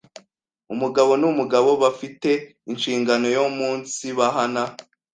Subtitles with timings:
[0.73, 2.33] umugabo n’umugabo ba fi te
[2.71, 4.63] inshingano yo umunsibahana,